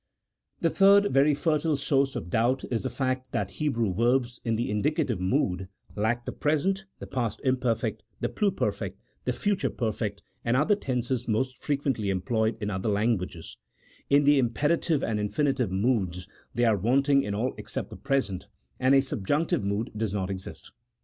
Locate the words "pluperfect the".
8.27-9.31